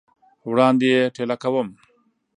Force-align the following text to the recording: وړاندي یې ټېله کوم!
وړاندي 0.51 0.87
یې 0.95 1.01
ټېله 1.15 1.35
کوم! 1.43 1.67